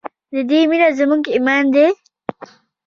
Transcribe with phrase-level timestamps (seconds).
[0.33, 1.87] د دې مینه زموږ ایمان دی؟